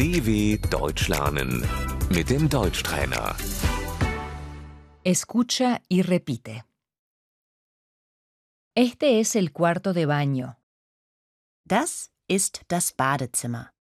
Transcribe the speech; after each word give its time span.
DW 0.00 0.56
Deutsch 0.70 1.08
lernen 1.08 1.60
mit 2.08 2.30
dem 2.30 2.48
Deutschtrainer. 2.48 3.36
Escucha 5.04 5.82
y 5.90 6.00
repite. 6.00 6.64
Este 8.74 9.20
es 9.20 9.36
el 9.36 9.52
cuarto 9.52 9.92
de 9.92 10.06
baño. 10.06 10.56
Das 11.66 12.10
ist 12.28 12.64
das 12.68 12.94
Badezimmer. 12.94 13.74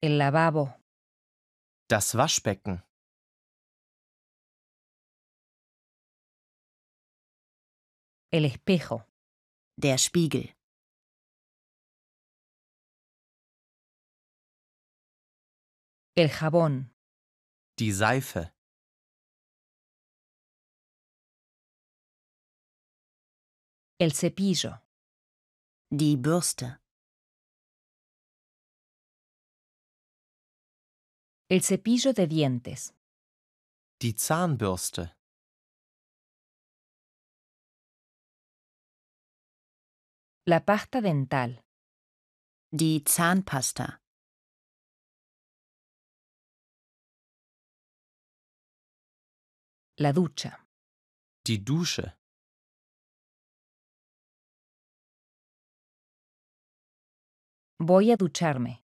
El 0.00 0.18
lavabo. 0.18 0.74
Das 1.88 2.16
Waschbecken. 2.16 2.82
El 8.32 8.44
espejo. 8.44 9.06
Der 9.78 9.98
Spiegel. 9.98 10.54
El 16.16 16.30
jabón. 16.30 16.94
Die 17.78 17.92
Seife. 17.92 18.54
El 23.98 24.12
cepillo. 24.12 24.80
Die 25.90 26.16
Bürste. 26.16 26.80
El 31.50 31.60
cepillo 31.62 32.14
de 32.14 32.26
dientes. 32.26 32.94
Die 34.00 34.14
Zahnbürste. 34.14 35.15
La 40.48 40.60
pasta 40.60 41.00
dental. 41.00 41.60
Die 42.70 43.02
Zahnpasta. 43.02 44.00
La 49.98 50.12
ducha. 50.12 50.64
Die 51.48 51.64
Dusche. 51.64 52.16
Voy 57.80 58.12
a 58.12 58.16
ducharme. 58.16 58.84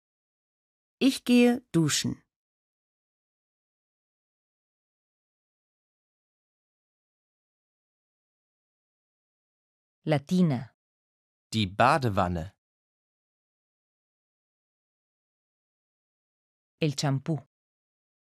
Ich 0.99 1.23
gehe 1.23 1.61
duschen. 1.71 2.21
La 10.03 10.19
tina. 10.19 10.74
Die 11.55 11.67
Badewanne. 11.67 12.53
El 16.81 16.95
champú. 16.97 17.35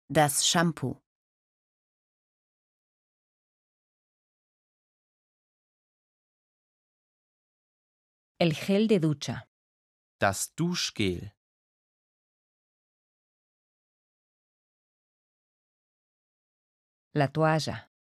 Das 0.09 0.47
Shampoo. 0.49 1.03
El 8.39 8.55
gel 8.55 8.89
de 8.89 8.99
ducha. 9.01 9.47
Das 10.19 10.55
Duschgel. 10.55 11.35
La 17.13 17.29
toalla. 17.29 17.91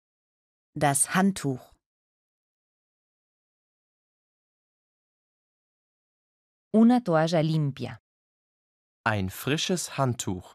Das 0.75 1.15
Handtuch. 1.15 1.61
Una 6.73 7.01
toalla 7.01 7.41
limpia. 7.43 8.01
Ein 9.05 9.29
frisches 9.29 9.99
Handtuch. 9.99 10.55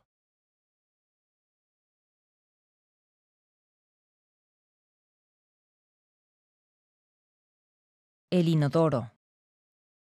El 8.31 8.48
inodoro. 8.48 9.12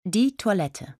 Die 0.03 0.36
Toilette. 0.36 0.97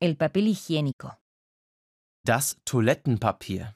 El 0.00 0.16
papel 0.16 0.48
higiénico. 0.48 1.16
Das 2.26 2.60
Toilettenpapier. 2.66 3.75